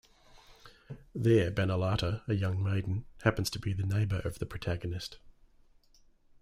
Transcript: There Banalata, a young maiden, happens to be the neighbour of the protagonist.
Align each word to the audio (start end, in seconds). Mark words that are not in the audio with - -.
There 1.13 1.51
Banalata, 1.51 2.27
a 2.27 2.33
young 2.33 2.63
maiden, 2.63 3.05
happens 3.21 3.51
to 3.51 3.59
be 3.59 3.71
the 3.71 3.85
neighbour 3.85 4.17
of 4.21 4.39
the 4.39 4.47
protagonist. 4.47 5.19